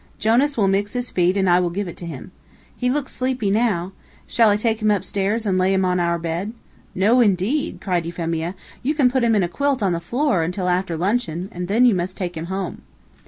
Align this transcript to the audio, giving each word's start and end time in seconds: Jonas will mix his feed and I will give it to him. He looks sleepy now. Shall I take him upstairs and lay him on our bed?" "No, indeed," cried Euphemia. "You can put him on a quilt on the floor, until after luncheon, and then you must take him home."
Jonas 0.17 0.57
will 0.57 0.67
mix 0.67 0.93
his 0.93 1.11
feed 1.11 1.37
and 1.37 1.47
I 1.47 1.59
will 1.59 1.69
give 1.69 1.87
it 1.87 1.95
to 1.97 2.07
him. 2.07 2.31
He 2.75 2.89
looks 2.89 3.13
sleepy 3.15 3.51
now. 3.51 3.91
Shall 4.25 4.49
I 4.49 4.57
take 4.57 4.81
him 4.81 4.89
upstairs 4.89 5.45
and 5.45 5.59
lay 5.59 5.75
him 5.75 5.85
on 5.85 5.99
our 5.99 6.17
bed?" 6.17 6.53
"No, 6.95 7.19
indeed," 7.21 7.77
cried 7.81 8.07
Euphemia. 8.07 8.55
"You 8.81 8.95
can 8.95 9.11
put 9.11 9.23
him 9.23 9.35
on 9.35 9.43
a 9.43 9.47
quilt 9.47 9.83
on 9.83 9.93
the 9.93 9.99
floor, 9.99 10.41
until 10.41 10.69
after 10.69 10.97
luncheon, 10.97 11.49
and 11.51 11.67
then 11.67 11.85
you 11.85 11.93
must 11.93 12.17
take 12.17 12.35
him 12.35 12.45
home." 12.45 12.81